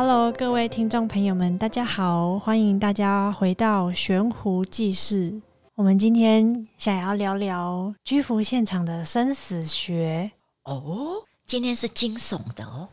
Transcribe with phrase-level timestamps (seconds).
[0.00, 5.42] Hello，各位听众朋友们，大家好，欢迎大家回到悬壶济世。
[5.74, 10.30] 我们今天想要聊聊居服现场的生死学
[10.62, 11.24] 哦。
[11.46, 12.88] 今天是惊悚的哦，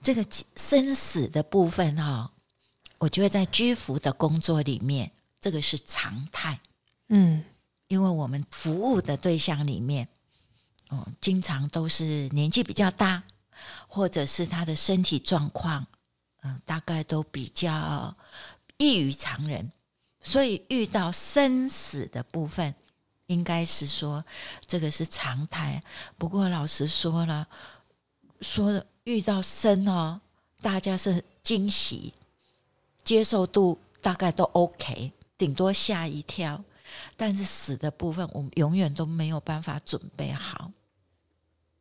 [0.00, 2.30] 这个生死的部分哈、哦，
[3.00, 6.60] 我觉得在居服的工作里面，这个是常态。
[7.08, 7.42] 嗯，
[7.88, 10.06] 因为我们服务的对象里面，
[10.90, 13.24] 哦，经常都是年纪比较大，
[13.88, 15.84] 或者是他的身体状况。
[16.64, 18.14] 大概都比较
[18.76, 19.70] 异于常人，
[20.20, 22.74] 所以遇到生死的部分，
[23.26, 24.24] 应该是说
[24.66, 25.82] 这个是常态。
[26.18, 27.46] 不过老实说了，
[28.40, 30.20] 说遇到生哦，
[30.60, 32.12] 大家是惊喜，
[33.02, 36.62] 接受度大概都 OK，顶多吓一跳。
[37.16, 40.70] 但是死的部分，我们永远都没有办法准备好，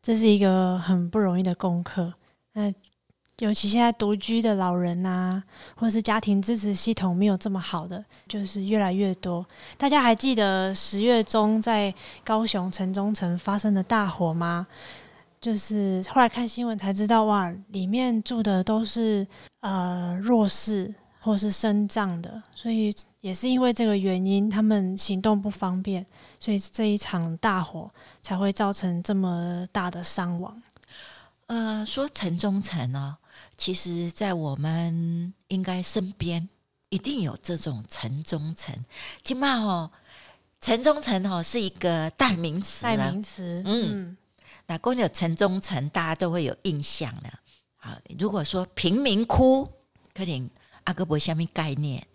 [0.01, 2.13] 这是一个很不容易的功课。
[2.53, 2.73] 那。
[3.39, 5.43] 尤其现在独居的老人呐、啊，
[5.75, 9.45] 或是家庭支持系统没有这么好的，就是越来越多。
[9.75, 14.67] 大家还记得十月中在高雄城中城发生的大火吗？
[15.41, 19.27] 就是后来看新闻才知道，哇，里面住的都是
[19.61, 26.05] 呃弱势或是身障的，所以也是因为这个原因，他们行动不方便，
[26.39, 27.89] 所以这一场大火
[28.21, 30.61] 才会造成这么大的伤亡。
[31.47, 33.17] 呃，说城中城哦。
[33.55, 36.49] 其实，在我们应该身边
[36.89, 38.75] 一定有这种城中城。
[39.23, 39.91] 起码哦，
[40.59, 42.83] 城中城哦是一个代名词。
[42.83, 44.17] 代名词，嗯，嗯，
[44.67, 47.39] 那光有城中城，大家都会有印象了。
[47.77, 49.67] 好，如果说贫民窟，
[50.13, 50.49] 可能
[50.83, 52.05] 阿哥不会下面概念，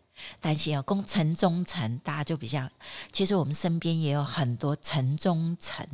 [0.41, 2.69] 但是要讲城中城，大家就比较。
[3.13, 5.87] 其实我们身边也有很多城中城。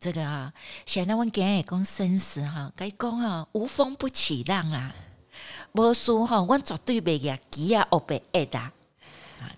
[0.00, 0.50] 这个啊，
[0.86, 4.94] 现在我们今日讲生死哈，该讲啊，无风不起浪啦，
[5.72, 8.72] 无事哈，我绝对袂亚急啊，哦被爱的啊，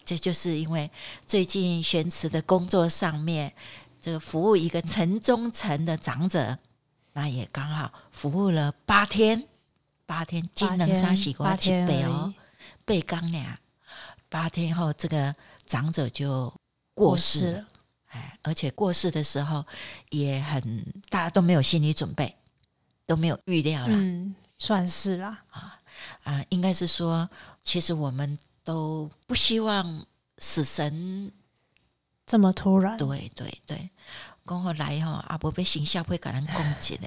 [0.05, 0.91] 这就是因为
[1.25, 3.55] 最近玄慈的工作上面，
[4.00, 6.59] 这个服务一个城中城的长者，
[7.12, 9.47] 那也刚好服务了八天，
[10.06, 12.34] 八天，金能沙洗瓜七倍哦，
[12.84, 13.56] 背刚俩，
[14.28, 16.53] 八天后这个长者就
[16.95, 17.66] 过世了。
[18.12, 19.65] 哎，而且过世的时候
[20.11, 22.37] 也很，大家都没有心理准备，
[23.06, 23.95] 都没有预料了。
[23.97, 25.43] 嗯，算是啦。
[25.50, 25.78] 啊
[26.25, 27.28] 啊，应该是说，
[27.62, 30.05] 其实我们都不希望
[30.39, 31.31] 死神
[32.27, 32.97] 这么突然。
[32.97, 33.91] 对对对，
[34.47, 37.06] 讲后来哈，阿伯被形象会给人攻击的。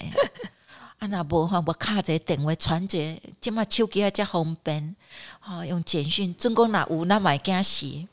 [1.00, 4.96] 啊，那无哈，我卡着电话传着，这么手机还这方便，
[5.40, 8.08] 哈，用简讯，总共那有那买惊死，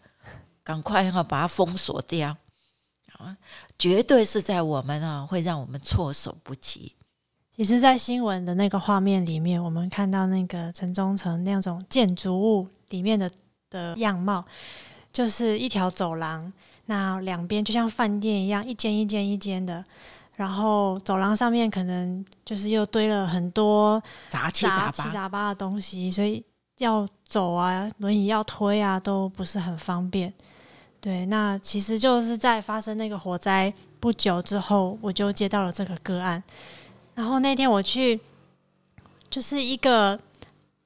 [0.64, 2.36] 赶快哈把它封锁掉。
[3.78, 6.94] 绝对是在我们啊，会让我们措手不及。
[7.54, 13.30] 其实，在新闻的那个画面里面，我们看到那个城中城那种建筑物里面的
[13.68, 14.42] 的样貌，
[15.12, 16.50] 就是一条走廊，
[16.86, 19.84] 那两边就像饭店一样，一间一间一间的。
[20.34, 26.42] 然后走廊上面可能就是又堆了很多杂七杂七杂八的东西，所以
[26.78, 30.32] 要走啊，轮椅要推啊，都不是很方便。
[31.02, 36.40] 对，那其实就是在发生那个火灾不久之后，我就接到了这个个案。
[37.16, 38.20] 然后那天我去，
[39.28, 40.16] 就是一个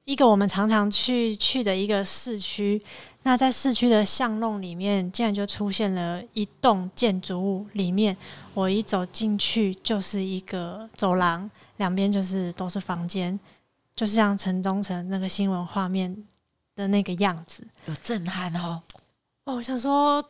[0.05, 2.81] 一个我们常常去去的一个市区。
[3.21, 7.67] 那在市区的巷弄里面，竟然就出现了一栋建筑物。
[7.73, 8.17] 里面
[8.55, 13.39] 我一走进去，就是一个走廊，两边就是都是房间，
[13.95, 16.25] 就是像城中城那个新闻画面
[16.75, 18.81] 的那个样子，有震撼哦。
[19.47, 20.21] 哦，我想说，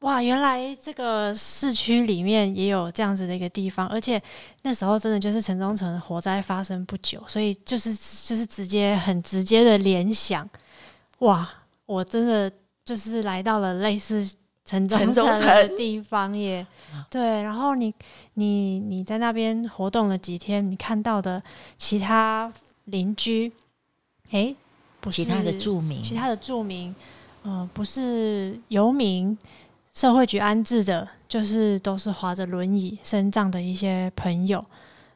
[0.00, 4.22] 哇，原来这个市区里面也有这样子的一个地方，而且
[4.64, 10.46] 那时候真的就是城中城火灾发生不久，所以就是就是直接很直接的联想，
[11.20, 11.50] 哇，
[11.86, 12.52] 我真的
[12.84, 14.22] 就是来到了类似
[14.66, 16.66] 城中城的地方耶。
[17.08, 17.94] 对，然后你
[18.34, 21.42] 你你在那边活动了几天，你看到的
[21.78, 22.52] 其他
[22.84, 23.50] 邻居，
[24.32, 24.54] 诶，
[25.00, 26.94] 不是其他的住民，其他的住民。
[27.48, 29.38] 嗯、不是游民，
[29.94, 34.64] 社会局安置的，就是都是滑着轮椅、身障的一些朋友。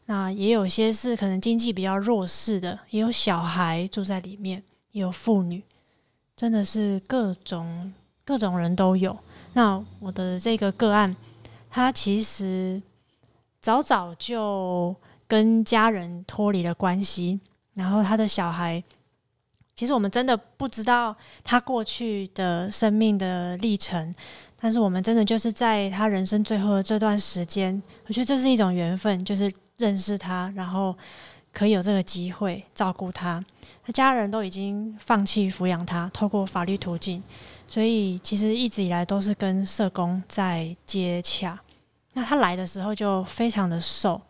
[0.07, 4.63] 那也有些是可能经济比较弱势的，也有小孩住在里面，
[4.93, 5.61] 也有妇女，
[6.37, 7.93] 真的是各种
[8.25, 9.19] 各种人都有。
[9.55, 11.17] 那我的这个个案，
[11.69, 12.81] 他其实
[13.61, 14.95] 早早就
[15.27, 17.41] 跟家人脱离了关系，
[17.75, 18.81] 然后他的小孩。
[19.81, 24.15] 其实我们真的不知道他过去的生命的历程，
[24.61, 30.95] 但是我们真的就是在他人生最后的这段时间，我觉得这是一种缘分，就是认识他，然后
[31.51, 33.43] 可以有这个机会照顾他，
[33.83, 37.23] 他家人都已经放弃抚养他，透过法律途径，
[37.67, 41.59] 所以其实一直以来都是跟社工在接洽。
[42.13, 44.21] 那他来的时候就非常的瘦，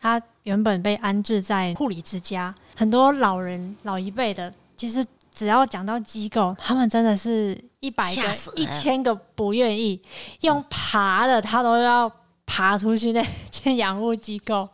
[0.00, 8.22] 他原本被安置在护理之家，很多老人老一辈的，其实只要讲到机构，他们真的是一百个、
[8.56, 10.00] 一千个不愿意
[10.40, 12.10] 用爬的，他都要
[12.46, 14.68] 爬出去那 间养护机构。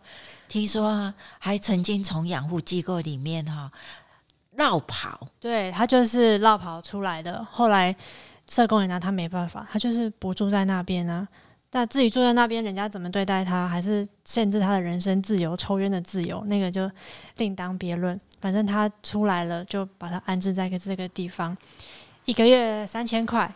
[0.48, 3.70] 听说还曾经从养护机构里面哈
[4.56, 7.46] 绕跑，对，他就是绕跑出来的。
[7.50, 7.94] 后来
[8.48, 11.26] 社工也拿他没办法，他就是不住在那边啊。
[11.72, 16.90] 那自己住在那边，人家怎么对待他，还是限制他的人身自由、抽烟的自由，那个就
[17.36, 18.20] 另当别论。
[18.40, 21.56] 反正他出来了，就把他安置在个这个地方，
[22.24, 23.52] 一个月三千块，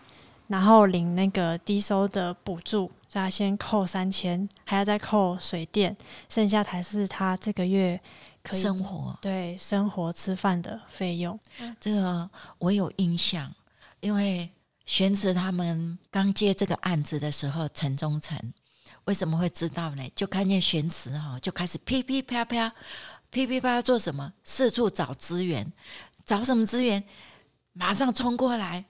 [0.48, 2.90] 然后领那个低收的补助。
[3.14, 5.96] 他先扣三千，还要再扣水电，
[6.28, 8.00] 剩下才是他这个月
[8.42, 11.38] 可以生活，对生活吃饭的费用。
[11.78, 12.28] 这个
[12.58, 13.54] 我有印象，
[14.00, 14.50] 因为
[14.84, 18.36] 玄慈他们刚接这个案子的时候，陈忠诚
[19.04, 20.02] 为什么会知道呢？
[20.16, 22.72] 就看见玄慈哈，就开始噼噼啪啪，
[23.34, 24.32] 噼噼啪啪做什么？
[24.44, 25.72] 四处找资源，
[26.24, 27.02] 找什么资源？
[27.72, 28.84] 马上冲过来，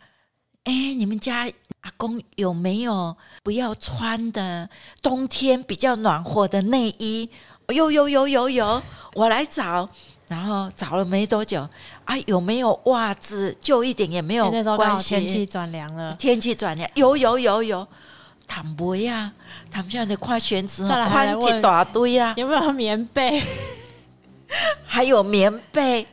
[0.65, 1.51] 哎，你们家。
[1.81, 4.71] 阿公有没有不要穿的
[5.03, 7.29] 冬天比较暖和的内衣？
[7.69, 8.83] 有有有有有，
[9.15, 9.89] 我来找。
[10.29, 11.69] 然后找了没多久，
[12.07, 13.55] 啊，有没有袜子？
[13.61, 15.11] 旧一点也没有关系。
[15.11, 17.87] 天气转凉了，天气转凉，有有有有。
[18.47, 19.33] 他们不呀，
[19.71, 22.33] 他们现在跨选址，宽一大堆啊。
[22.39, 23.43] 有没有棉被？
[24.85, 26.07] 还有棉被。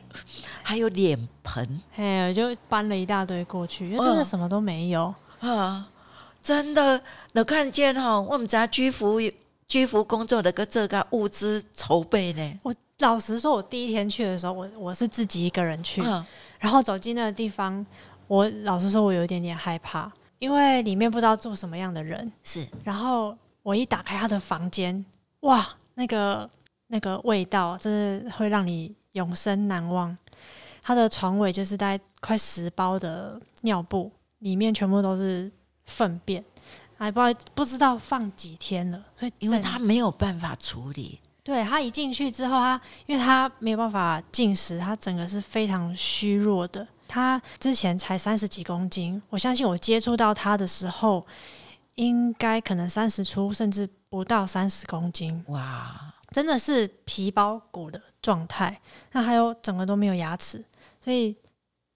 [0.64, 1.82] 还有脸盆。
[1.96, 5.12] 哎，我就搬了一大堆过去，因为真的什么都没有。
[5.40, 5.88] 哦啊，
[6.40, 7.02] 真的
[7.32, 9.20] 能看见哈，我们家居服
[9.66, 12.60] 居服工作的个这个物资筹备呢。
[12.62, 16.24] 我老实说，我第一天去的时候，我我是自己一个人去，嗯、
[16.60, 17.84] 然后走进那个地方，
[18.28, 22.32] 我老实说，我有一点点害怕，因为里面不知道住什么样的人。
[22.44, 25.04] 是，然后我一打开他的房间，
[25.40, 26.48] 哇，那个
[26.92, 30.16] 那个味道，真的会让你永生难忘。
[30.82, 34.12] 他的床尾就是大概快十包的尿布。
[34.42, 35.48] 里面全部都是
[35.86, 36.44] 粪便，
[36.98, 41.20] 还不知道不知道放几天了，所以因为他没有办法处理。
[41.44, 46.84] 对，他一进去之后，他因为他没有办法进食，他整个是非常虚弱的。
[47.06, 51.24] 他之前才三十几公斤，我相信我接触到他的时候，
[51.94, 55.44] 应该可能三十出，甚至不到三十公斤。
[55.46, 58.80] 哇，真的是皮包骨的状态。
[59.12, 60.64] 那还有整个都没有牙齿，
[61.04, 61.36] 所以。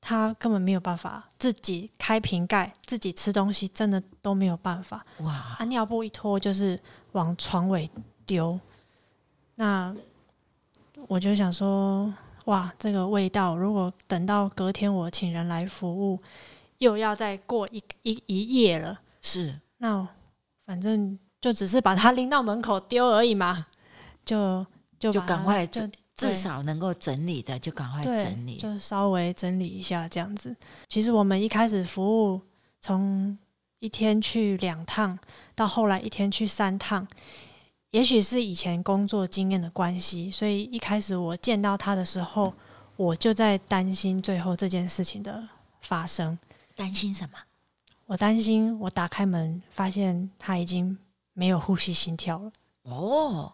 [0.08, 5.04] 他根本没有办法自己开瓶盖，自己吃东西，真的都没有办法。
[5.18, 5.56] 哇！
[5.58, 6.80] 啊尿布一脱就是
[7.10, 7.90] 往床尾
[8.24, 8.56] 丢。
[9.56, 9.92] 那
[11.08, 16.22] 我就想说，哇，这个味道，如果等到隔天我请人来服务，
[16.78, 19.00] 又要再过一一一夜了。
[19.20, 20.06] 是，那
[20.64, 23.66] 反正就只是把它拎到门口丢而已嘛，
[24.26, 24.66] 就
[24.98, 25.88] 就就赶快就。
[26.16, 30.56] 至少能够整理的就赶快整理，就稍微整理一下这样子。
[30.88, 32.40] 其实我们一开始服务，
[32.80, 33.36] 从
[33.80, 35.18] 一天去两趟，
[35.54, 37.06] 到后来一天去三趟，
[37.90, 42.54] 也许是以前工作经验的关系，所以一开始我见到他的时候，
[42.96, 45.46] 我就在担心最后这件事情的
[45.82, 46.38] 发生。
[46.74, 47.38] 担心什么？
[48.06, 50.96] 我担心我打开门发现他已经
[51.34, 52.50] 没有呼吸心跳了。
[52.84, 53.52] 哦。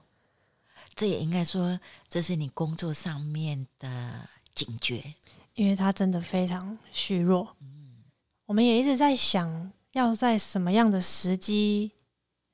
[0.95, 5.15] 这也应该说，这是你工作上面的警觉，
[5.55, 7.57] 因为他真的非常虚弱。
[7.61, 8.05] 嗯，
[8.47, 11.93] 我们也一直在想要在什么样的时机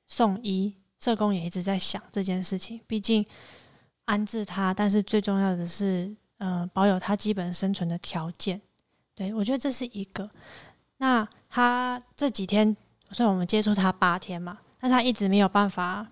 [0.07, 2.79] 送医，社工也一直在想这件事情。
[2.87, 3.25] 毕竟
[4.05, 8.61] 安置他，但是最重要的是，呃，保有他基本生存的条件。
[9.13, 10.29] 对，我觉得这是一个。
[10.97, 12.75] 那他这几天，
[13.11, 16.07] 虽然我们接触他八天嘛，但他一直没有办法。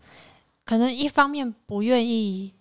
[0.68, 2.54] 可能一方面不愿意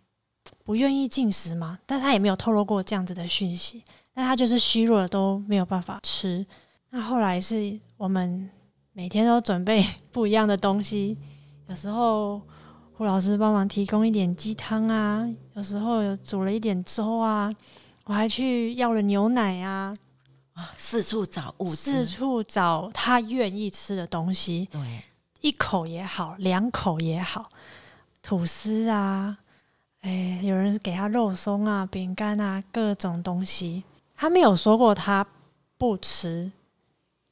[0.64, 3.82] 不愿意进食嘛，但他也没有透露过这样子的讯息。
[4.14, 6.46] 那他就是虚弱的都没有办法吃。
[6.90, 8.48] 那后来是我们
[8.92, 11.18] 每天都准备不一样的东西，
[11.68, 12.40] 有时候
[12.92, 17.52] 胡老师帮忙提供一点鸡汤啊，有时候有煮了一点粥啊，
[18.04, 19.92] 我还去要了牛奶啊，
[20.52, 24.68] 啊，四处找物资，四处找他愿意吃的东西。
[24.70, 24.80] 对，
[25.40, 27.50] 一口也好，两口也好。
[28.26, 29.38] 吐司啊，
[30.00, 33.84] 哎，有人给他肉松啊、饼干啊，各种东西。
[34.16, 35.24] 他没有说过他
[35.78, 36.50] 不吃，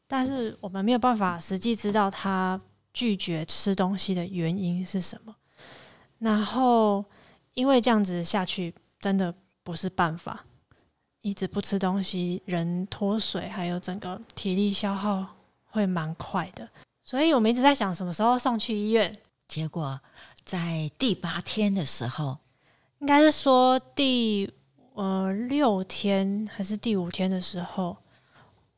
[0.06, 2.60] 但是我们没有办法实际知道他
[2.92, 5.34] 拒绝吃东西的原因是什么。
[6.20, 7.04] 然后
[7.54, 9.34] 因为这样子下去，真的
[9.64, 10.44] 不是办法。
[11.22, 15.26] 一直不吃东西，人脱水，还有整个体力消耗
[15.64, 16.68] 会蛮快的。
[17.02, 19.18] 所以我们一直在想什么时候送去医院。
[19.46, 20.00] 结果
[20.44, 22.36] 在第八天的时候，
[22.98, 24.50] 应该是说第
[24.94, 27.96] 呃六天还是第五天的时候，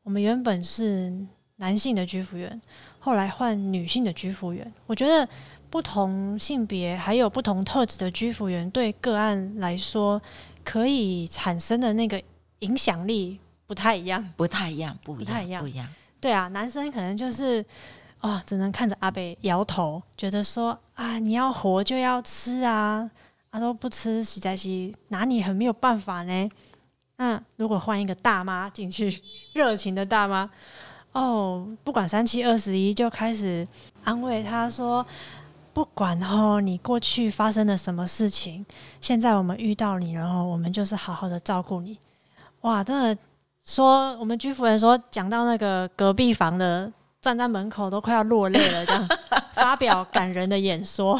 [0.03, 1.13] 我们原本是
[1.57, 2.61] 男性的居服员，
[2.99, 4.73] 后来换女性的居服员。
[4.85, 5.27] 我觉得
[5.69, 10.21] 不同性别还有不同特质的居服员对个案来说，
[10.63, 12.21] 可以产生的那个。
[12.61, 15.87] 影响力不太一样，不太一样，不一样，不太一样，不一样。
[16.19, 17.63] 对啊，男生可能就是
[18.19, 23.09] 啊，只能看着阿北摇头，觉得说啊，你要活就要吃啊，
[23.51, 26.49] 啊都不吃，实在是拿你很没有办法呢。
[27.17, 29.21] 那如果换一个大妈进去，
[29.53, 30.49] 热情的大妈
[31.13, 33.67] 哦，不管三七二十一，就开始
[34.03, 35.05] 安慰他说，
[35.73, 38.65] 不管哦，你过去发生了什么事情，
[39.01, 41.97] 现在我们遇到你，然后我们就是好好的照顾你。
[42.61, 43.17] 哇，真的
[43.63, 49.07] 说我们居服人说，讲到那个隔壁房的站在门口都快要落泪了，这样
[49.53, 51.19] 发表感人的演说。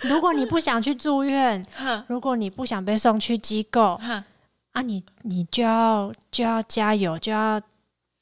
[0.00, 1.62] 如果你不想去住院，
[2.06, 4.00] 如果你不想被送去机构，
[4.72, 7.60] 啊你，你你就要就要加油，就要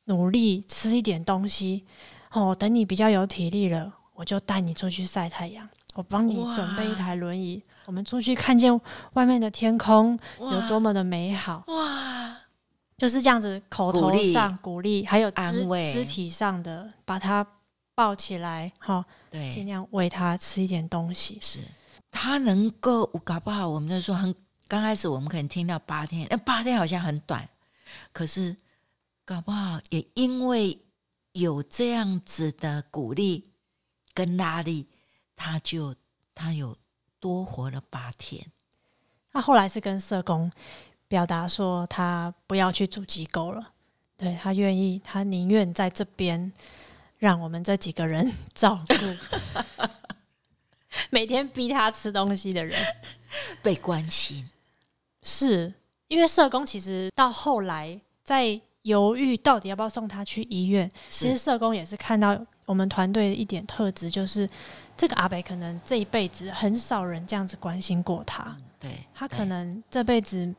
[0.04, 1.84] 努力吃一点东西
[2.32, 2.54] 哦。
[2.54, 7.62] 等你比较有体力了，我就带你出去晒太阳，我帮你准备一台轮椅。
[7.86, 8.78] 我们出去看见
[9.14, 12.36] 外面的天空有多么的美好哇！
[12.98, 17.46] 就是这样子，口头上鼓励，还有肢肢体上的把他
[17.94, 21.38] 抱起来，哈，对，尽量喂他吃一点东西。
[21.40, 21.60] 是
[22.10, 24.34] 他能够，搞不好我们就说很
[24.66, 27.48] 刚开始，我们可能听到八天，那八天好像很短，
[28.12, 28.54] 可是
[29.24, 30.78] 搞不好也因为
[31.32, 33.52] 有这样子的鼓励
[34.12, 34.88] 跟拉力，
[35.34, 35.94] 他就
[36.34, 36.76] 他有。
[37.20, 38.46] 多活了八天，
[39.32, 40.48] 那后来是跟社工
[41.08, 43.72] 表达说，他不要去住机构了，
[44.16, 46.52] 对，他愿意，他宁愿在这边
[47.18, 49.86] 让我们这几个人 照顾，
[51.10, 52.78] 每天逼他吃东西的人。
[53.62, 54.48] 被关心，
[55.22, 55.74] 是
[56.06, 64.48] 因为社工其实到后来在犹豫到底要不要送他去医院，其实社工也是看到我们团队的一点特质就是。
[64.98, 70.52] 这个阿北可能这一辈子很少人这样子关心过他，嗯、对，他可能这辈子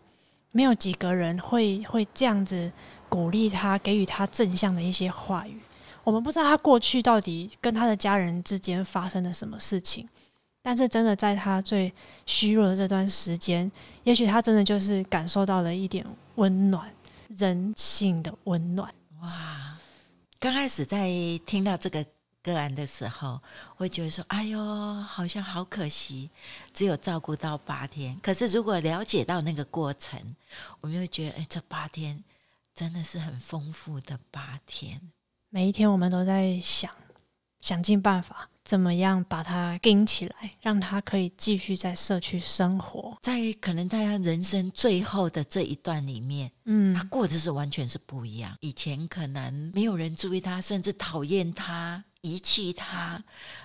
[0.52, 2.72] 没有几个人会会这样子
[3.08, 5.60] 鼓励他，给予他正向的一些话语。
[6.04, 10.08] 我们不知道他过去到底跟他的家人之间发生了什么事情，
[10.62, 11.94] 但是真的在他最
[12.26, 13.72] 虚弱的这段时间，
[14.04, 16.92] 也许他真的就是感受到了一点温暖，
[17.38, 18.94] 人性的温暖。
[19.22, 19.78] 哇！
[20.40, 21.10] 刚开始在
[21.46, 22.06] 听到这个。
[22.42, 23.42] 个案的时候，
[23.76, 24.60] 会觉得说：“哎呦，
[25.04, 26.30] 好像好可惜，
[26.74, 28.20] 只有照顾到八天。
[28.22, 30.36] 可是如果了解到那个过程，
[30.82, 32.24] 我们会觉得，哎，这八天
[32.74, 35.00] 真的是很丰富的八天。
[35.50, 36.92] 每一天，我们都在想，
[37.62, 43.18] 想尽办法。”怎么样把它盯起来，让他可以继续在社区生活？
[43.20, 48.56] 在可能在他人生最后的这一段里面，嗯，他过的是完全是不一样。
[48.60, 53.24] 以前可能没有人注意他，甚至讨厌他、遗弃他，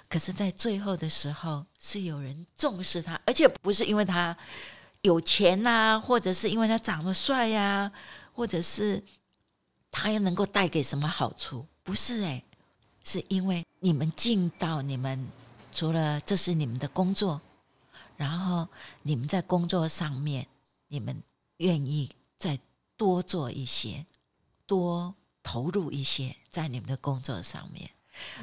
[0.08, 4.36] 可是，在最后的时候，是有人重视他，而且不是因为他
[5.02, 7.90] 有钱呐、或者是因为他长得帅呀、
[8.32, 9.02] 或者是
[9.90, 11.66] 他又能够带给什么好处？
[11.82, 12.44] 不是诶。
[13.06, 15.28] 是因为你们尽到你们
[15.70, 17.38] 除了这是你们的工作，
[18.16, 18.66] 然后
[19.02, 20.46] 你们在工作上面，
[20.88, 21.22] 你们
[21.58, 22.58] 愿意再
[22.96, 24.06] 多做一些，
[24.64, 27.90] 多投入一些在你们的工作上面。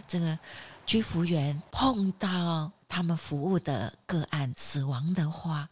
[0.07, 0.37] 这个
[0.85, 5.69] 居服员碰到他们服务的个案死亡的话，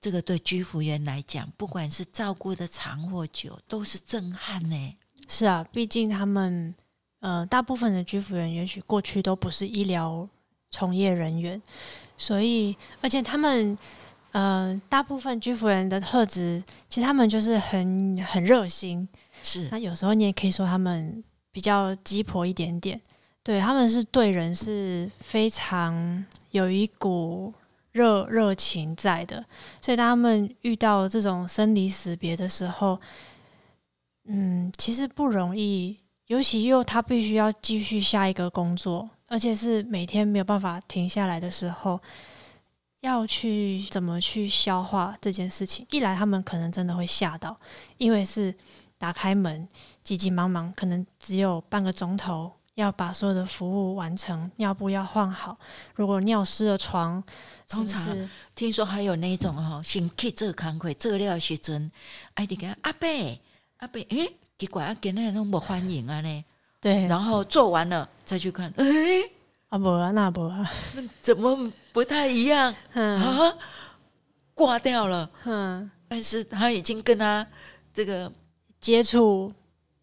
[0.00, 4.96] 这个对居服员来讲，不管是照顾的长或久，都是震撼呢。
[5.28, 6.74] 是啊，毕竟他们。
[7.20, 10.28] 呃，大部分的居服员也许过去都不是医疗
[10.70, 11.60] 从业人员，
[12.16, 13.76] 所以而且他们，
[14.30, 19.08] 呃，大部分居服员的特质，其实他们就是很很热心，
[19.42, 19.66] 是。
[19.72, 23.00] 那有时候你也可以说他们比较鸡婆一点点，
[23.46, 27.54] 对，他们是对人是非常有一股
[27.92, 29.36] 热热情在的，
[29.80, 33.00] 所以当他们遇到这种生离死别的时候，
[34.24, 35.96] 嗯，其实不容易。
[36.26, 42.00] 尤其又他必须要继续下一个工作，而且是每天没有办法停下来的时候，
[43.02, 45.86] 要去怎么去消化这件事情？
[45.92, 47.56] 一来他们可能真的会吓到，
[47.96, 48.52] 因为是
[48.98, 49.68] 打开门
[50.02, 55.58] 急急忙忙，可能只有半个钟头、要把所有的服务完成，尿布要换好。
[55.94, 57.22] 如果尿湿了床，
[57.66, 58.16] 通常
[58.54, 61.90] 听说还有那种哈，先去做工课做了时阵，
[62.34, 63.08] 哎，你讲阿伯
[63.78, 66.44] 阿伯，诶，奇怪啊，今天拢无欢迎啊呢？
[66.78, 68.84] 对，然后做完了再去看，哎，
[69.70, 70.70] 阿伯啊，那伯啊，
[71.22, 72.74] 怎么不太一样？
[72.92, 73.56] 嗯啊，
[74.52, 75.30] 挂掉了。
[75.44, 77.46] 嗯，但是他已经跟他
[77.94, 78.30] 这个
[78.78, 79.50] 接触。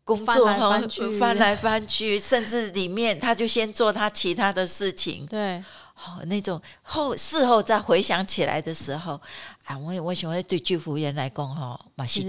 [0.04, 0.82] 工作哈，
[1.20, 5.26] 翻来翻去， 甚至里面他就先做他其他的事情。
[5.28, 9.20] 对，好那种后事后再回想起来的时候，
[9.66, 12.22] 啊，我我喜欢对居服员来讲哈，马西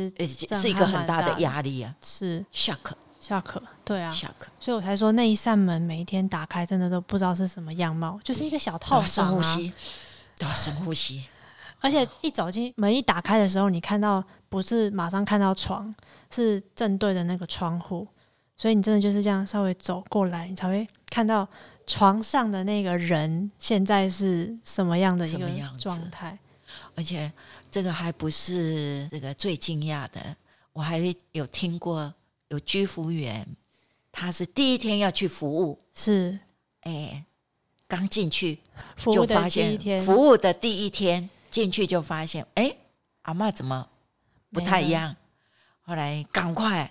[0.53, 2.45] 是一个很大的压力啊，是。
[2.53, 4.13] Shock shock，对啊。
[4.13, 9.73] Shock，所以我才说那一扇门每一天打开，真的都不知道是什么样貌，就是一个小套房啊，深呼吸，
[10.39, 11.25] 对，深呼吸，
[11.85, 15.95] 而且一走进门一打开的时候，你看到不是马上看到床。
[16.31, 18.09] 是正对的那个窗户，
[18.57, 21.47] 所以你真的就是这样稍微走过来，你才会看到
[21.87, 25.49] 床上的那个人现在是什么样的一个
[25.79, 26.37] 状态。
[26.97, 27.33] 而且
[27.71, 30.37] 这个还不是这个最惊讶的，
[30.73, 30.99] 我还
[31.31, 32.13] 有听过
[32.49, 33.47] 有居服员，
[34.11, 36.37] 他是第一天要去服务，是
[36.81, 37.25] 哎，
[37.87, 38.59] 刚进去
[38.97, 42.77] 就发现服务的第一天进去就发现，哎，
[43.23, 43.89] 阿嬷怎么
[44.53, 45.15] 不太一样？
[45.83, 46.91] 后来赶快，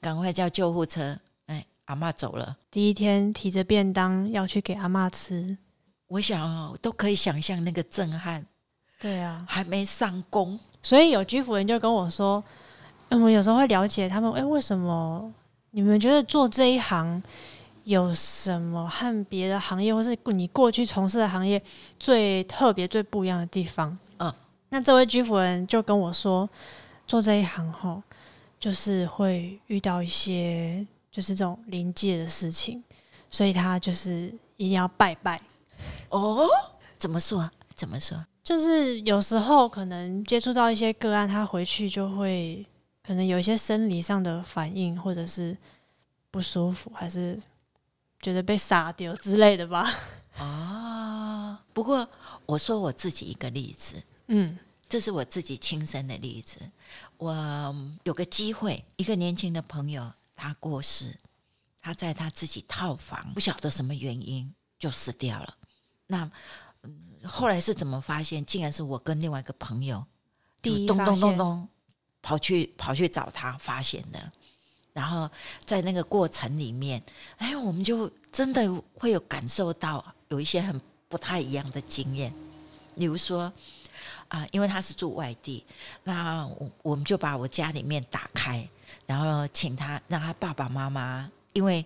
[0.00, 1.18] 赶快叫救护车！
[1.46, 2.56] 哎，阿嬷走了。
[2.70, 5.58] 第一天提着便当要去给阿嬷吃，
[6.06, 8.46] 我想哦，都可以想象那个震撼。
[9.00, 12.44] 对啊，还没上工，所以有居服人就跟我说，
[13.08, 14.32] 我们有时候会了解他们。
[14.34, 15.34] 哎，为什么
[15.72, 17.20] 你们觉得做这一行
[17.88, 21.60] 有什么和别的行业，或是你过去从事的行业
[21.98, 23.98] 最特别、最不一样的地方？
[24.18, 24.32] 嗯，
[24.68, 26.48] 那这位居服人就跟我说，
[27.06, 28.02] 做这一行后。
[28.60, 32.82] 就是会遇到一些就是这种临界的事情，
[33.30, 35.40] 所以他就是一定要拜拜。
[36.08, 36.44] 哦，
[36.96, 37.48] 怎么说？
[37.76, 38.18] 怎么说？
[38.42, 42.66] 就是有时候可能接触到一些个案，他回去就会
[43.06, 45.56] 可能有一些生理上的反应，或者是
[46.32, 47.40] 不舒服，还是
[48.20, 49.92] 觉得被杀掉之类的吧。
[50.38, 52.08] 啊，不过
[52.46, 54.58] 我说我自己一个例子，嗯。
[54.90, 56.58] 这是我自己亲身的例子。
[57.18, 61.14] 我有个机会，一个年轻的朋友他过世，
[61.78, 65.54] 他在他自己套房，不晓得什么原因就死掉了。
[66.06, 66.30] 那
[67.22, 68.42] 后来是怎么发现？
[68.46, 70.02] 竟然是我跟另外一个朋友，
[70.62, 71.68] 就咚咚咚咚
[72.22, 74.32] 跑去跑去找他发现的。
[74.98, 75.30] 然后
[75.64, 77.02] 在那个过程里面，
[77.36, 82.34] 哎，我们就真的会有感受到有一些很不太一样的经验，
[82.96, 83.52] 比如说。
[84.28, 85.64] 啊，因为他是住外地，
[86.04, 88.68] 那我我们就把我家里面打开，
[89.06, 91.82] 然后请他让他爸爸妈妈，因为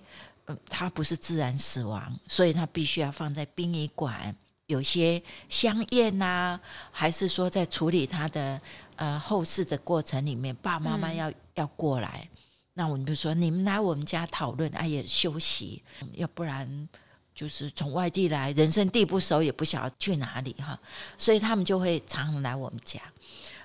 [0.46, 4.35] 嗯他不是自然死亡，所以他必须要放在殡仪馆，
[4.66, 8.61] 有些香艳呐、啊，还是说在处理他的
[8.96, 12.29] 呃后事的过程里面，爸爸妈妈要、嗯、要过来，
[12.74, 15.82] 那我们就说你们来我们家讨论，哎呀休息，
[16.14, 16.88] 要不然。
[17.35, 20.78] 就是从外地来，人生地不熟，也不晓得去哪里哈，
[21.16, 23.00] 所以他们就会常常来我们家。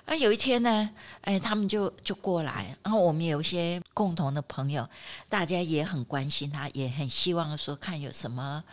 [0.06, 0.90] 啊，有一天呢，
[1.20, 4.88] 哎，他们就就过来，然后我们有一些共同的朋友，
[5.28, 8.64] 大家也很关心他，也很希望说看有什么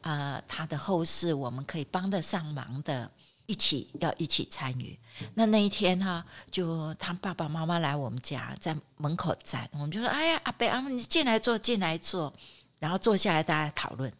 [0.00, 3.10] 啊、他的后事我们可以帮得上忙的，
[3.48, 4.96] 一起要一起参与。
[5.34, 12.32] 那那一天哈，就他爸爸妈妈来我们家，在门口站，我们就说：“哎呀，阿伯阿姆，你进来坐，进来坐。”
[12.78, 14.12] 然后坐下来，大家讨论。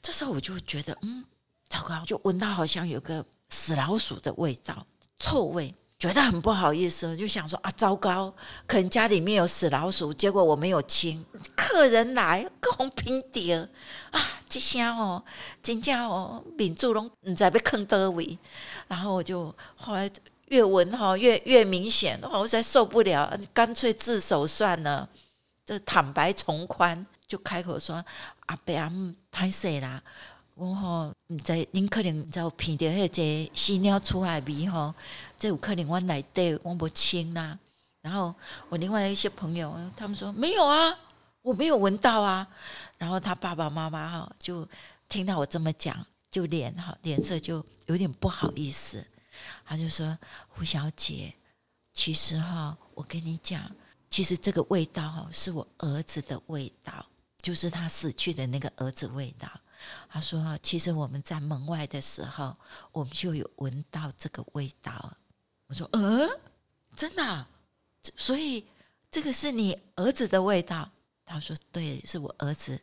[0.00, 1.22] 这时候我就觉得，嗯，
[1.68, 4.86] 糟糕，就闻到好像有个死老鼠的味道，
[5.18, 8.34] 臭味，觉得很不好意思，就想说啊，糟糕，
[8.66, 11.24] 可能家里面有死老鼠，结果我没有清。
[11.54, 13.60] 客人来，公平点
[14.10, 15.22] 啊，这下哦，
[15.62, 18.36] 真正哦，民主拢不知道坑多位。
[18.88, 20.10] 然后我就后来
[20.46, 25.08] 越闻哈，越越明显，我实在受不了，干脆自首算了，
[25.64, 27.06] 这坦白从宽。
[27.28, 28.04] 就开口说
[28.44, 30.02] ：“阿伯阿姆歹势啦，
[30.62, 34.94] 我吼唔知恁可能就闻到迄个屎尿出来味吼，
[35.36, 37.58] 这有可能我内底我不清啦。”
[38.00, 38.32] 然后
[38.68, 40.96] 我另外一些朋友，他们说：“没有啊，
[41.42, 42.46] 我没有闻到啊。”
[42.96, 44.64] 然后他爸爸妈妈哈就
[45.08, 49.04] 听到我这么讲，就脸哈脸色就有点不好意思，
[49.64, 51.34] 他就说：“胡小姐，
[51.92, 53.68] 其实哈，我跟你讲，
[54.08, 57.04] 其实这个味道哈是我儿子的味道。”
[57.42, 59.48] 就是他死去的那个儿子味道。
[60.08, 62.56] 他说：“其实我们在门外的时候，
[62.92, 65.16] 我们就有闻到这个味道。”
[65.66, 66.28] 我说：“呃，
[66.94, 67.48] 真的啊？
[68.16, 68.66] 所以
[69.10, 70.90] 这个是你儿子的味道？”
[71.24, 72.78] 他说：“对，是我儿子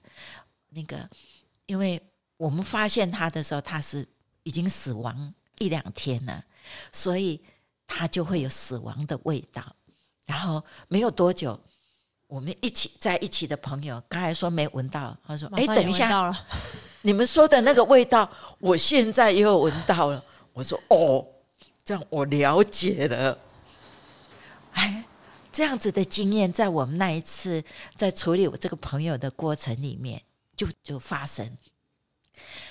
[0.69, 1.07] 那个，
[1.67, 2.01] 因为
[2.37, 4.07] 我们发现他的时候，他是
[4.43, 6.43] 已经死亡一两天了，
[6.91, 7.39] 所以
[7.85, 9.75] 他就会有死亡的味道。
[10.25, 11.59] 然后没有多久，
[12.27, 16.31] 我们一起在一起的朋友刚才说没闻到，他说：“哎，等一下，
[17.01, 21.25] 你们说的那个味道，我现在又闻到了。”我说：“哦，
[21.83, 23.39] 这样我了解了。”
[24.73, 25.05] 哎。
[25.51, 27.61] 这样子的经验，在我们那一次
[27.97, 30.21] 在处理我这个朋友的过程里面，
[30.55, 31.57] 就就发生。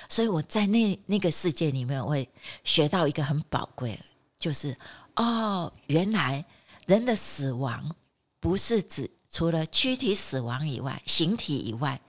[0.08, 2.26] 所以我在那那个世界里面，我会
[2.62, 3.98] 学到一个很宝贵，
[4.38, 4.74] 就是
[5.16, 6.42] 哦，原来
[6.86, 7.94] 人的死亡
[8.38, 12.00] 不是指除了躯体死亡以外，形体以外，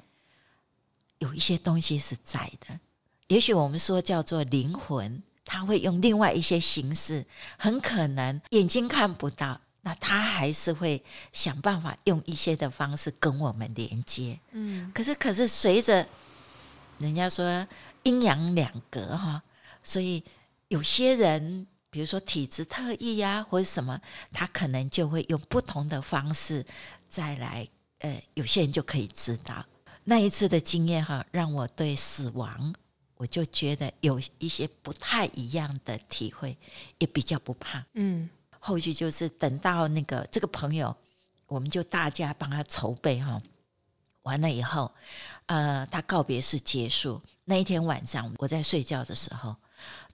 [1.19, 2.79] 有一些东西是在的。
[3.27, 7.25] 也许我们说叫做灵魂，它会用另外一些形式，
[7.57, 9.61] 很可能眼睛看不到。
[9.81, 11.01] 那它还是会
[11.31, 16.05] 想办法用一些的方式跟我们连接，嗯，可是可是随着
[16.97, 17.65] 人家说
[18.03, 19.41] 阴阳两隔哈，
[19.81, 20.21] 所以
[20.67, 23.99] 有些人比如说体质特异呀，或者什么，
[24.33, 26.63] 他可能就会用不同的方式
[27.07, 27.65] 再来，
[27.99, 29.65] 呃，有些人就可以知道
[30.09, 32.73] 那一次的经验哈，让我对死亡
[33.15, 36.57] 我就觉得有一些不太一样的体会，
[36.97, 38.27] 也比较不怕，嗯。
[38.57, 40.93] 后续就是等到那个这个朋友，
[41.45, 43.39] 我们就大家帮他筹备哈，
[44.23, 44.91] 完了以后，
[45.45, 49.55] 呃，他告别式结束那一天晚上，我在睡觉的时候，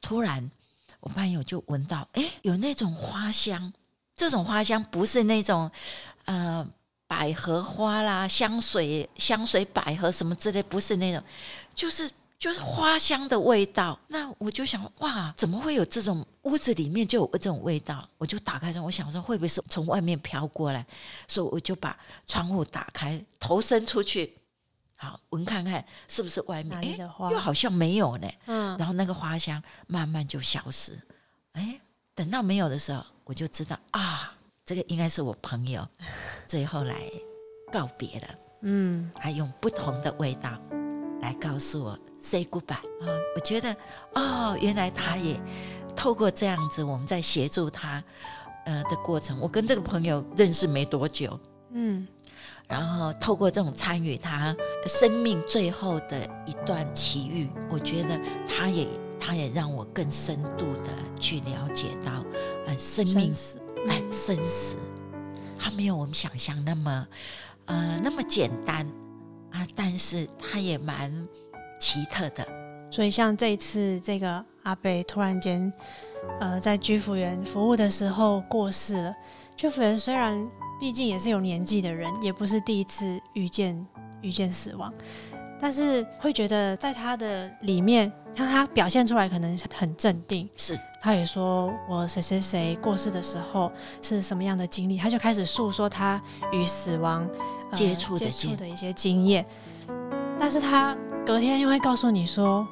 [0.02, 0.52] 突然
[1.00, 3.72] 我朋友就闻到，哎，有那种花香，
[4.14, 5.72] 这种花香不是那种
[6.26, 6.68] 呃
[7.08, 11.24] 百合花啦、香水、香水百合什么之类，不是那种，
[11.74, 12.12] 就是。
[12.38, 18.08] 就是花香的味道，那我就想，哇，怎么会有这种屋子里面就有这种味道？
[18.18, 20.86] 我就打开窗，我想说会不会是从外面飘过来？
[21.30, 24.38] 所以我就把窗户打开，头伸出去，
[24.98, 26.78] 好闻看看是不是外面？
[26.78, 28.28] 哎，又好像没有呢。
[28.48, 30.91] 嗯，然后那个花香慢慢就消失。
[31.54, 31.80] 哎，
[32.13, 35.88] 等到没有的时候，我就知道啊，这个应该是我朋友
[36.47, 36.95] 最后来
[37.71, 38.28] 告别了。
[38.62, 40.49] 嗯，还用不同的味道
[41.21, 41.97] 来告诉我。
[42.17, 43.06] Say goodbye 啊！
[43.36, 43.75] 我觉得
[44.15, 45.39] 哦，原来他也
[45.95, 48.04] 透过这样子，我们在协助他
[48.65, 49.39] 呃的过程。
[49.39, 52.08] 我跟这个朋友认识没多久，嗯，
[52.67, 54.56] 然后透过这种参与他
[54.88, 58.88] 生命最后的一段奇遇，我觉得他也
[59.19, 62.25] 他也让我更深度的去了解到，
[62.65, 63.32] 呃，生命
[63.86, 64.76] 死，哎，生死，
[65.58, 67.08] 他没有我们想象那么
[67.65, 68.86] 呃那么简单
[69.52, 71.28] 啊，但是他也蛮。
[71.78, 72.48] 奇特的，
[72.89, 75.71] 所以像这一次这个阿贝突然间，
[76.39, 79.15] 呃，在居服员服务的时候过世了。
[79.58, 80.36] 居服员虽然
[80.80, 83.86] 毕竟也是有年纪的人，也不是第一次遇见
[84.21, 84.91] 遇见死亡，
[85.60, 90.50] 但是会觉得在他的里面，他他表现出来可能很镇定。
[90.56, 96.20] 是，他也说我谁谁谁过世的时候是什么样的经历，他就开始诉说他
[96.52, 97.30] 与死亡、
[97.70, 99.46] 呃、接触的接触的一些经验，
[100.39, 100.98] 但是他。
[101.28, 102.63] 隔天又会告诉你说，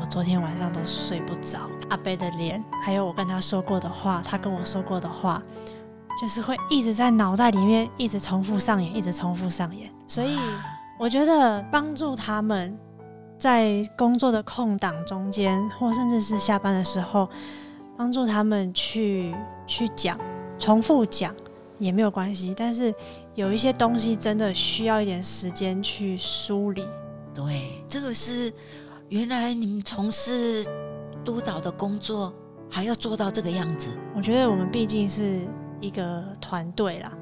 [0.00, 1.68] 我昨天晚上都睡不着。
[1.90, 5.42] 阿贝的脸，还有我跟他说过的话，他跟我说过的话，
[6.18, 9.92] 就是会一直在脑袋里面一直重复上演，一直重复上演。
[10.06, 10.38] 所以
[10.98, 12.74] 我觉得帮助他们
[13.38, 17.28] 在工作的空档中间，或甚至是下班的时候，
[18.00, 19.30] 帮助他们去
[19.66, 20.18] 去讲，
[20.58, 21.36] 重复讲
[21.78, 22.54] 也没有关系。
[22.56, 22.94] 但是
[23.34, 26.82] 有一些东西真的需要一点时间去梳理。
[27.34, 28.50] 对，这个是
[29.10, 30.64] 原来你们从事
[31.22, 32.32] 督导的工作，
[32.70, 33.90] 还要做到这个样子。
[34.16, 35.42] 我觉得我们毕竟是
[35.78, 37.12] 一个团队啦，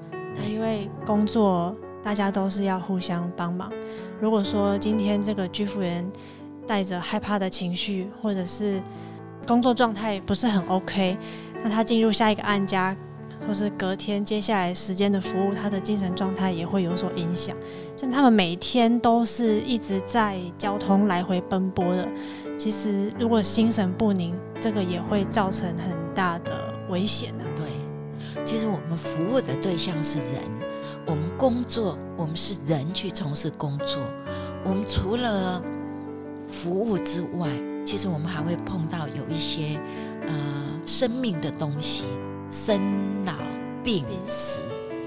[0.49, 3.69] 因为工作大家都是要互相帮忙。
[4.21, 6.09] 如果说今天这个居服员
[6.69, 8.81] 带着害怕的情绪，或者是
[9.49, 11.17] 工作状态不是很 OK，
[11.65, 12.95] 那他进入下一个案家，
[13.49, 17.57] 或是隔天接下来时间的服务，他的精神状态也会有所影响。
[17.97, 22.07] 像他们每天都是一直在交通来回奔波的，
[22.59, 26.53] 其实如果心神不宁，这个也会造成很大的
[26.91, 27.45] 危险的。
[27.57, 30.43] 对，其实我们服务的对象是人，
[31.07, 34.03] 我们工作，我们是人去从事工作。
[34.63, 35.63] 我们除了
[36.47, 37.49] 服务之外，
[37.89, 39.81] 其实我们还会碰到有一些
[40.27, 42.05] 呃生命的东西。
[42.51, 43.33] 生老
[43.83, 44.61] 病死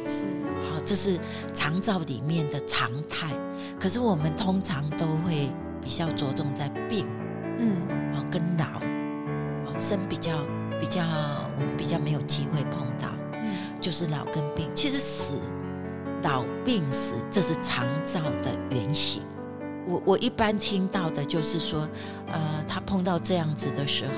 [0.04, 0.26] 是
[0.64, 1.20] 好，这是
[1.54, 3.28] 长照里面的常态。
[3.80, 5.48] 可是我们通常都会
[5.80, 7.06] 比较着重在病，
[7.60, 7.84] 嗯，
[8.16, 8.66] 好跟老，
[9.64, 10.40] 好生比较
[10.80, 11.04] 比较，
[11.56, 14.72] 我们比较没有机会碰到，嗯，就是老跟病。
[14.74, 15.36] 其实死、
[16.24, 19.22] 老、病、死，这是长照的原型。
[19.88, 21.88] 我我一般听到的就是说，
[22.28, 24.12] 呃，他碰到这样子的时候，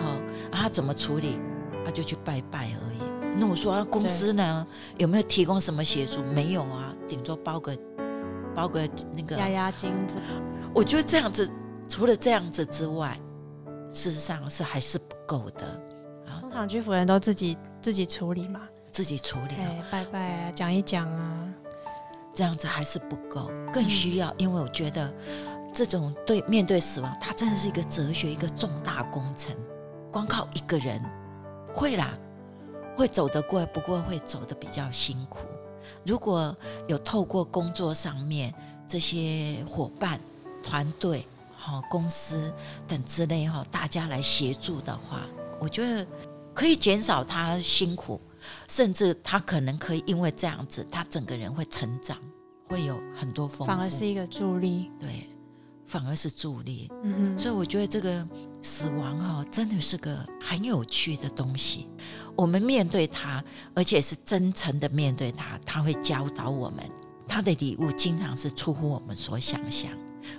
[0.52, 1.40] 啊、他怎么处理？
[1.86, 3.00] 他就去拜拜而已。
[3.38, 4.66] 那我说、啊、公司呢
[4.98, 6.24] 有没有提供什么协助？
[6.24, 7.78] 没有啊，顶多包个
[8.56, 10.16] 包个那个压压惊子。
[10.74, 11.52] 我觉得这样子，
[11.90, 13.20] 除了这样子之外，
[13.92, 15.66] 事实上是还是不够的
[16.26, 16.40] 啊。
[16.42, 19.56] 通常居服人都自己自己处理嘛，自己处理，
[19.92, 21.50] 拜拜啊，讲一讲啊，
[22.34, 25.14] 这样子还是不够，更需要，嗯、因为我觉得
[25.74, 29.56] 这种对面对死亡，它真的是一个哲学，一个重大工程，
[30.12, 31.04] 光靠一个人
[31.74, 32.18] 会啦。
[32.96, 35.48] 会走得过，不过会走得比较辛苦。
[36.06, 36.56] 如果
[36.88, 38.54] 有透过工作上面
[38.88, 40.20] 这些伙伴、
[40.62, 41.26] 团队、
[41.58, 42.54] 哈公司
[42.88, 45.22] 等之类哈，大家来协助的话，
[45.60, 46.06] 我觉得
[46.54, 48.22] 可以减少他辛苦，
[48.68, 52.16] 甚至他可能可以因为这样子，他整个人会成长，
[52.68, 54.92] 会有很多丰富，反而是一个助力。
[55.00, 55.28] 对。
[55.86, 58.28] 反而是助力，嗯嗯，所以我觉得这个
[58.62, 61.90] 死亡哈，真的是个很有趣的东西。
[62.36, 63.44] 我们面对它，
[63.76, 66.84] 而且是真诚的面对它，它会教导我们。
[67.28, 69.92] 它的礼物经常是出乎我们所想象。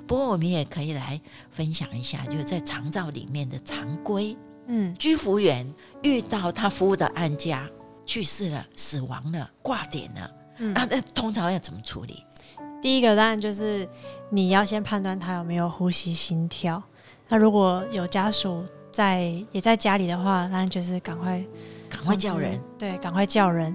[0.06, 4.36] 不过，我们也可以来分享一下，就是在长照里面的常规。
[4.66, 5.70] 嗯，居服员
[6.02, 7.68] 遇到他服务的安家
[8.06, 12.22] 去世了、死亡了、挂点了，嗯，那那通常要怎么处理？
[12.84, 13.88] 第一个当然就是
[14.28, 16.82] 你要先判断他有没有呼吸心跳。
[17.30, 21.42] 那如果有家属在也在家里的话，当然就是赶快
[21.88, 23.74] 赶快叫人，对，赶快叫人。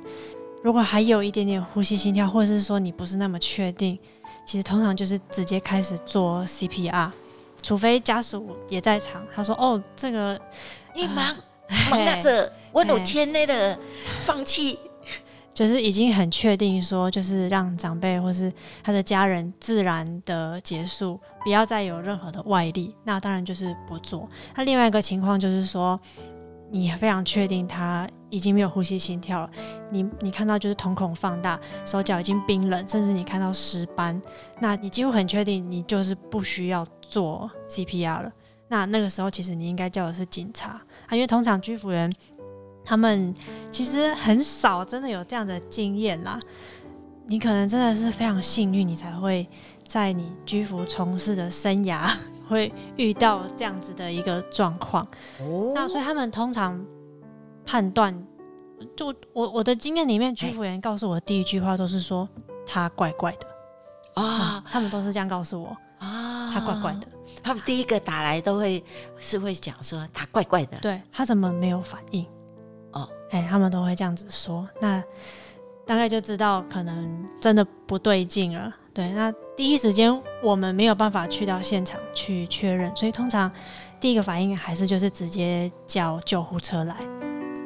[0.62, 3.98] 如果还有一点点呼吸心跳，或者是说你不是那么确定，
[4.46, 7.10] 其实通常就是直接开始做 CPR，
[7.64, 9.26] 除非家属也在场。
[9.34, 10.40] 他说：“哦，这个
[10.94, 11.36] 一忙
[11.90, 13.76] 忙着，我有天内的
[14.22, 14.78] 放弃。”
[15.60, 18.50] 就是已经很确定说，就是让长辈或是
[18.82, 22.96] 他的家人自然的结束，不要再有任何的外力。
[23.04, 24.30] 那当然就是不做。
[24.56, 26.00] 那另外一个情况就是说，
[26.72, 29.50] 你非常确定他已经没有呼吸心跳了，
[29.92, 34.22] 你你看到就是瞳孔放大，手脚已经冰冷，甚至你看到尸斑，
[34.62, 38.32] 那你几乎很确定你就是不需要做 CPR 了。
[38.70, 42.10] 那那个时候其实你应该叫的是警察啊，因为通常居服员。
[42.90, 43.32] 他们
[43.72, 46.40] 其实很少真的有这样的经验啦。
[47.28, 49.48] 你可能真的是非常幸运，你才会
[49.88, 52.12] 在你居服从事的生涯
[52.50, 55.08] 会遇到这样子的一个状况。
[55.40, 56.84] 哦，那所以他们通常
[57.64, 58.26] 判断，
[58.96, 62.28] 就我我的经验里面，居服员告诉我的第一句话都是说
[62.66, 63.48] 他怪怪的
[64.16, 67.08] 啊，嗯，他们都是这样告诉我啊，他怪怪的。
[67.44, 68.84] 他们第一个打来都会
[69.20, 72.26] 是会讲说他怪怪的，对，他怎么没有反应？
[72.92, 75.04] 哦，哎，他们都会这样子说，那
[75.86, 78.74] 大概就知道可能真的不对劲了。
[78.94, 83.50] 对，那第一时间我们没有办法去到现场去确认，所以通常
[84.00, 86.96] 第一个反应还是就是直接叫救护车来。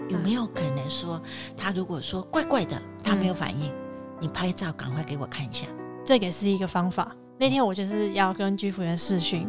[0.10, 1.20] 有没有可能说
[1.58, 3.76] 他如果说怪怪的，他没有反应，嗯、
[4.20, 5.66] 你拍照赶快给我看一下？
[6.06, 7.16] 这也是一个方法。
[7.40, 9.48] 那天我就是要跟居服员视讯，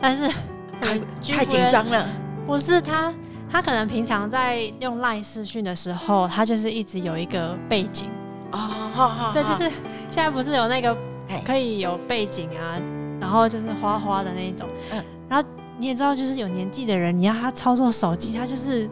[0.00, 0.26] 但是
[0.80, 2.08] 太太紧张了，
[2.46, 3.14] 不是他。
[3.52, 8.08] 他可能平常在用 LINE 视讯的时候，他就是一直有一个背景
[8.52, 8.58] 哦，
[8.94, 9.64] 好好，对，就是
[10.08, 10.96] 现在不是有那个
[11.44, 12.80] 可以有背景啊，
[13.20, 18.88] 然后就是花花的那一种，嗯，然后你也知道，就是有年纪的人，你要他操作手机，他就是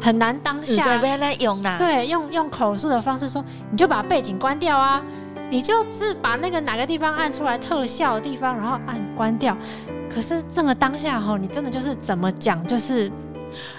[0.00, 5.02] 很难当下不要来用啦，对，用用口述的方式说，你就把背景关掉啊，
[5.48, 9.56] 你就是把那个哪个地方按出来特效的地方，然后按关掉。
[10.10, 13.10] 可是这个当下哈，你真的就是怎么讲，就是。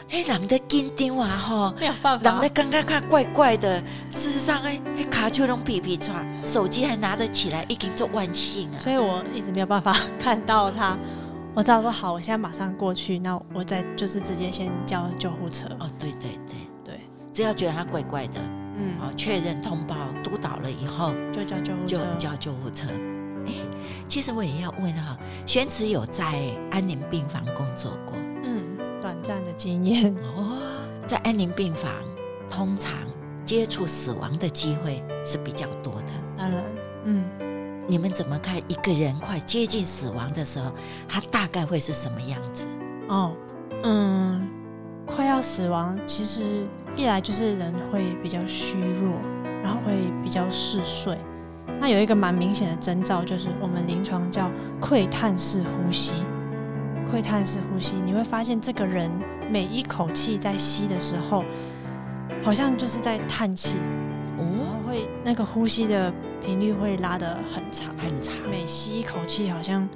[0.10, 3.82] 哎，人的紧张啊，吼，没有办法，人的刚刚看怪怪的。
[4.10, 8.78] 事实上，哎，卡丘拢皮皮抓，手机还拿得起来，已经做万幸啊。
[8.80, 10.98] 所以我一直没有办法看到他。
[11.56, 15.68] 我知道说好，我现在马上过去，那我再就是直接先叫救护车。
[15.80, 17.00] 哦，对对对对，
[17.32, 18.40] 只要觉得他怪怪的，
[18.78, 22.88] 嗯，好，确认通报督导了以后，就叫救护车，就叫救护车。
[23.46, 23.54] 哎，
[24.08, 26.34] 其实我也要问哈，玄慈有在
[26.72, 28.16] 安宁病房工作过？
[28.42, 28.63] 短
[29.24, 30.60] 暂的经验 哦，
[31.08, 31.90] 在安宁病房，
[32.50, 32.94] 通常
[33.46, 36.08] 接触死亡的机会是比较多的。
[36.38, 36.64] 当然，
[37.06, 37.24] 嗯，
[37.88, 40.72] 你们怎么看一个人快接近死亡的时候，
[41.08, 42.66] 他大概会是什么样子？
[43.08, 43.34] 哦，
[43.84, 44.48] 嗯，
[45.06, 49.10] 快要死亡，其实一来就是人会比较虚弱，
[49.64, 51.18] 然后会比较嗜睡。
[51.80, 56.24] 那有一个蛮明显的征兆，就是我们临床叫窥探式呼吸。
[57.12, 59.10] 喟叹式呼吸，你会发现这个人
[59.50, 61.44] 每一口气在吸的时候，
[62.42, 63.78] 好像就是在叹气，
[64.38, 66.12] 哦，会那个呼吸的
[66.44, 68.34] 频率会拉得很长，很长。
[68.50, 69.88] 每吸一口气，好像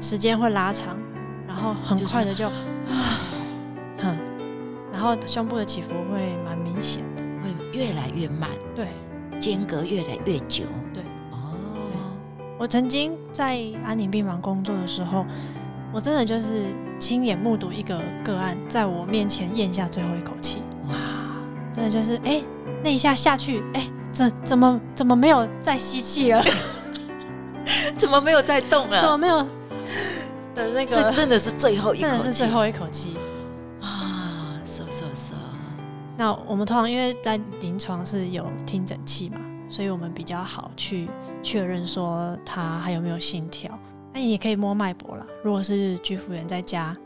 [0.00, 0.96] 时间会拉长，
[1.46, 2.52] 然后很快的就，啊、
[3.98, 4.18] 就是，哼，
[4.92, 7.02] 然后胸部的起伏会蛮明显。
[7.16, 8.88] 的，会越来越慢，对，
[9.38, 11.02] 间隔越来越久，对。
[11.30, 11.54] 哦，
[12.58, 15.26] 我曾经在安宁病房工作的时候，
[15.92, 20.94] 我真的就是亲眼目睹一个个案在我面前咽下最后一口气，哇，
[21.72, 22.44] 真的就是，哎、欸，
[22.82, 23.92] 那一下下去，哎、欸。
[24.12, 26.44] 怎怎么怎么没有再吸气了？
[27.96, 29.00] 怎么没有再动了？
[29.00, 29.38] 怎么没有
[30.54, 31.10] 的那个？
[31.10, 33.16] 是真的是最后一口气，真的是最后一口气
[33.80, 34.60] 啊！
[34.66, 35.32] 是是是。
[36.18, 41.08] 那我们通常因为在临床是有听诊器嘛，所以我们比较好去
[41.42, 43.70] 确认说他还有没有心跳。
[44.12, 45.26] 那你也可以摸脉搏啦。
[45.42, 46.96] 如果是居服员在家，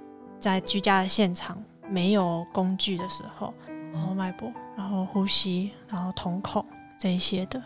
[0.41, 3.53] 在居家的现场没有工具的时候，
[3.93, 6.65] 摸脉搏，然后呼吸，然后瞳孔。
[6.99, 7.63] 这一些的，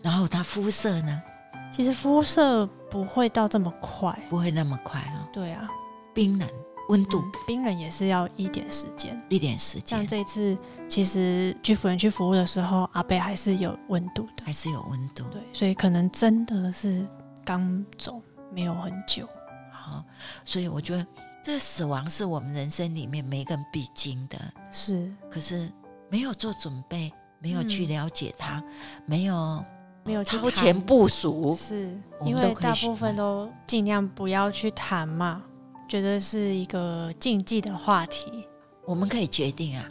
[0.00, 1.22] 然后他肤色呢？
[1.70, 5.28] 其实肤色不会到这么快，不会那么快啊、哦。
[5.30, 5.68] 对啊，
[6.14, 6.48] 冰冷，
[6.88, 9.98] 温度、嗯、冰冷也是要一点时间，一点时间。
[9.98, 10.56] 像这一次，
[10.88, 15.22] 其实居服员去服务的时候，阿贝还是有温度的，还是有温度。
[15.30, 17.06] 对，所以可能真的是
[17.44, 18.18] 刚走
[18.52, 19.28] 没有很久。
[19.72, 20.04] 好，
[20.44, 21.06] 所以我觉得
[21.42, 24.38] 这死亡是我们人生里面每个人必经的，
[24.70, 25.12] 是。
[25.30, 25.70] 可是
[26.08, 27.12] 没有做准备。
[27.42, 29.64] 没有去了解他，嗯、没有
[30.04, 35.42] 没有超前部署，是因为大部分都尽量不要去谈嘛，
[35.88, 38.46] 觉得是一个禁忌的话题。
[38.84, 39.88] 我们可以决定啊，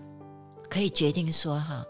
[0.70, 1.84] 可以决定说哈，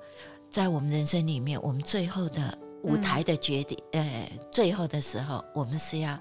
[0.49, 6.17] 在我们人生里面，我们最后的舞台的决定，嗯、呃，最后的时候，我们是要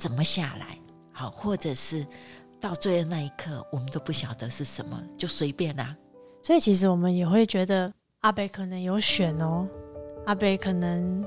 [0.00, 0.66] 怎么下来？
[1.12, 2.06] 好，或者是
[2.58, 5.94] 到最后那一刻，我们都不晓得是什么，就随便啦。
[6.42, 7.92] 所以其实我们也会觉得。
[8.20, 9.66] 阿北可能有选哦，
[10.26, 11.24] 阿北可能，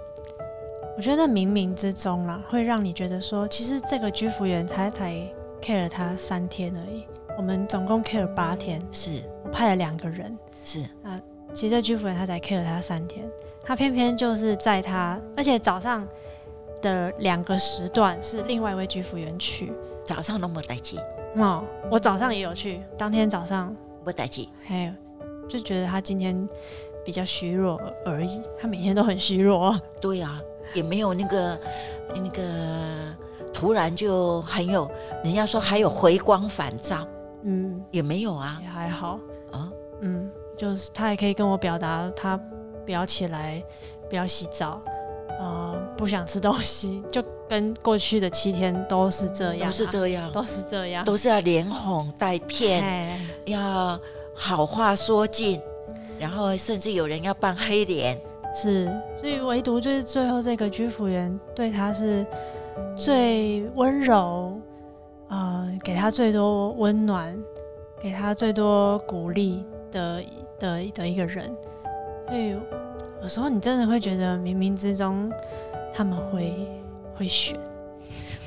[0.96, 5.16] 我觉得冥冥之中啦，会让你觉得说，其实这个居服员才才
[5.60, 7.04] care 了他三天而已，
[7.36, 11.20] 我们总共 care 八天，是我派了两个人，是啊，
[11.52, 13.28] 其实这居服员他才 care 了他三天，
[13.64, 16.08] 他偏偏就是在他，而且早上
[16.84, 19.74] 的两个时段是另外一位居服员去，
[20.06, 21.00] 早上都没带机，
[21.38, 23.76] 哦，我早上也有去，当天早上。
[24.06, 24.94] 没带机，还有
[25.50, 26.48] 就觉得他今天。
[27.06, 29.78] 比较虚弱而已，他每天都很虚弱。
[30.00, 30.42] 对呀、啊，
[30.74, 31.60] 也没有那个
[32.16, 32.42] 那个
[33.54, 34.90] 突然就很有，
[35.22, 37.06] 人家说还有回光返照，
[37.42, 39.20] 嗯，也没有啊，也还好。
[39.52, 39.70] 啊，
[40.00, 42.40] 嗯，就是他也可以跟我表达，他
[42.86, 43.62] 不要起来，
[44.10, 44.93] 不要洗澡，呃，
[45.98, 54.00] 不想吃东西， 就跟过去的七天都是这样，都是这样，都是这样，都是要连哄带骗，要
[54.34, 55.62] 好话说尽。
[56.20, 58.18] 然后甚至有人要扮黑脸，
[58.54, 58.86] 是，
[59.20, 62.26] 所以唯独就是最后这个居服员对他是
[62.96, 64.58] 最温柔，
[65.28, 67.38] 呃，给他最多温暖，
[68.00, 70.24] 给他最多鼓励的
[70.60, 71.54] 的的一个人。
[72.30, 72.56] 所以
[73.22, 75.30] 有时候你真的会觉得冥冥之中
[75.94, 76.68] 他们会
[77.16, 77.60] 会选，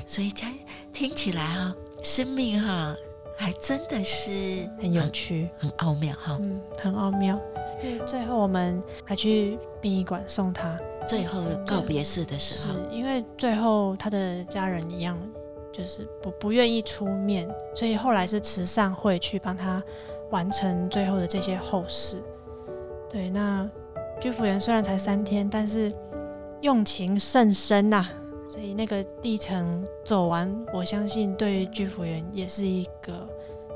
[0.05, 0.53] 所以才
[0.91, 2.95] 听起来哈，生命哈
[3.37, 7.39] 还真的是很有趣，很奥妙哈，嗯，很奥妙。
[8.05, 10.77] 最后我们还去殡仪馆送他。
[11.07, 15.17] 最后告别式的时候，是因为最后他的家人一样，
[15.71, 19.81] 就是不不愿意出面，所以后来是慈善会去帮他
[20.31, 22.21] 完成最后的这些后事。
[23.09, 23.69] 对，那
[24.19, 25.89] 居福员虽然才三天，但是
[26.61, 28.09] 用情甚深呐、啊，
[28.49, 33.27] 所以那个历程走完，我相信对居服员也是一个。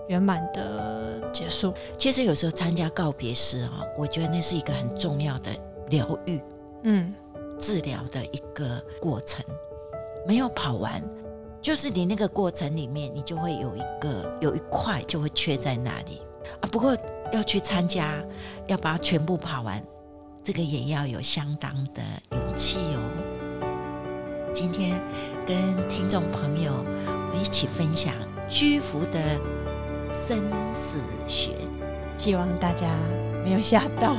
[0.07, 1.73] 圆满的结束。
[1.97, 5.49] 其实有时候参加告别式啊，我觉得那是一个很重要的
[5.89, 6.41] 疗愈、
[6.83, 7.13] 嗯，
[7.57, 9.45] 治疗的一个过程。
[10.27, 11.01] 没有跑完，
[11.61, 16.21] 就是你那个过程里面，你就会有一个有一块就会缺在那里
[16.59, 16.67] 啊。
[16.69, 16.97] 不过
[17.31, 18.21] 要去参加，
[18.67, 19.81] 要把它全部跑完，
[20.43, 22.01] 这个也要有相当的
[22.31, 23.01] 勇气哦。
[24.53, 25.01] 今天
[25.45, 25.55] 跟
[25.87, 26.71] 听众朋友
[27.31, 28.13] 我一起分享
[28.47, 29.19] 居服的。
[30.13, 30.43] 生
[30.73, 31.51] 死学，
[32.17, 32.85] 希望大家
[33.45, 34.13] 没有吓到，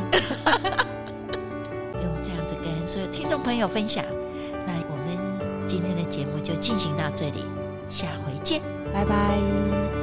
[2.01, 4.03] 用这样子跟所有听众朋友分享。
[4.67, 7.45] 那我们今天的节目就进行到这里，
[7.91, 10.02] 下回见，拜拜。